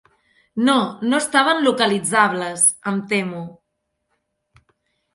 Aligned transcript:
No, 0.69 0.77
no 1.11 1.19
estaven 1.25 1.61
localitzables, 1.69 2.65
em 2.95 3.01
temo. 3.15 3.45